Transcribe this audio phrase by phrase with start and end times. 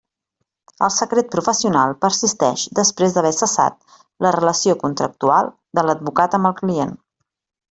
[0.85, 3.95] El secret professional persisteix després d'haver cessat
[4.27, 6.97] la relació contractual de l'advocat amb el client.